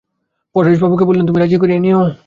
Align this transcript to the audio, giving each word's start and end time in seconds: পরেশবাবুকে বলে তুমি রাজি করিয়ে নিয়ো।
পরেশবাবুকে 0.55 1.03
বলে 1.05 1.19
তুমি 1.27 1.39
রাজি 1.39 1.57
করিয়ে 1.61 1.79
নিয়ো। 1.79 2.01